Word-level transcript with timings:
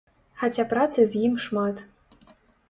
Хаця 0.43 0.63
працы 0.71 1.05
з 1.11 1.21
ім 1.27 1.37
шмат. 1.45 1.85